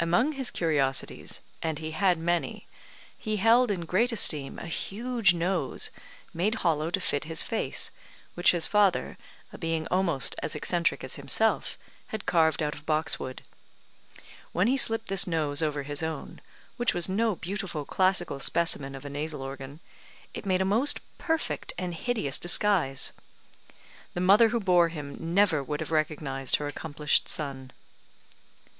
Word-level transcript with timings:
Among 0.00 0.32
his 0.32 0.50
curiosities, 0.50 1.40
and 1.62 1.78
he 1.78 1.92
had 1.92 2.18
many, 2.18 2.66
he 3.16 3.36
held 3.36 3.70
in 3.70 3.82
great 3.86 4.10
esteem 4.10 4.58
a 4.58 4.66
huge 4.66 5.32
nose, 5.32 5.92
made 6.34 6.56
hollow 6.66 6.90
to 6.90 7.00
fit 7.00 7.22
his 7.22 7.44
face, 7.44 7.92
which 8.34 8.50
his 8.50 8.66
father, 8.66 9.16
a 9.52 9.58
being 9.58 9.86
almost 9.86 10.34
as 10.42 10.56
eccentric 10.56 11.04
as 11.04 11.14
himself, 11.14 11.78
had 12.08 12.26
carved 12.26 12.64
out 12.64 12.74
of 12.74 12.84
boxwood. 12.84 13.42
When 14.50 14.66
he 14.66 14.76
slipped 14.76 15.06
this 15.06 15.24
nose 15.28 15.62
over 15.62 15.84
his 15.84 16.02
own 16.02 16.40
(which 16.76 16.92
was 16.92 17.08
no 17.08 17.36
beautiful 17.36 17.84
classical 17.84 18.40
specimen 18.40 18.96
of 18.96 19.04
a 19.04 19.08
nasal 19.08 19.40
organ), 19.40 19.78
it 20.34 20.44
made 20.44 20.60
a 20.60 20.64
most 20.64 20.98
perfect 21.16 21.72
and 21.78 21.94
hideous 21.94 22.40
disguise. 22.40 23.12
The 24.14 24.20
mother 24.20 24.48
who 24.48 24.58
bore 24.58 24.88
him 24.88 25.16
never 25.32 25.62
would 25.62 25.78
have 25.78 25.92
recognised 25.92 26.56
her 26.56 26.66
accomplished 26.66 27.28
son. 27.28 27.70